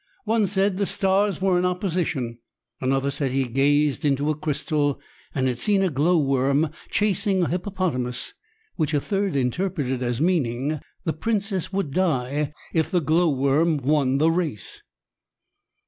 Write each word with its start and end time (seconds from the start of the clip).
One 0.25 0.47
said 0.47 0.77
the 0.77 0.87
stars 0.87 1.39
were 1.41 1.59
in 1.59 1.63
opposition, 1.65 2.39
another 2.81 3.11
said 3.11 3.29
he 3.29 3.43
had 3.43 3.53
gazed 3.53 4.03
into 4.03 4.31
a 4.31 4.35
crystal 4.35 4.99
and 5.35 5.47
had 5.47 5.59
seen 5.59 5.83
a 5.83 5.91
glow 5.91 6.17
worm 6.17 6.71
chasing 6.89 7.43
a 7.43 7.49
hippopotamus 7.49 8.33
which 8.77 8.95
a 8.95 8.99
third 8.99 9.35
interpreted 9.35 10.01
as 10.01 10.19
meaning 10.19 10.79
the 11.03 11.13
princess 11.13 11.71
would 11.71 11.91
die 11.93 12.51
if 12.73 12.89
the 12.89 12.99
glow 12.99 13.29
worm 13.29 13.77
won 13.77 14.17
the 14.17 14.31
race. 14.31 14.81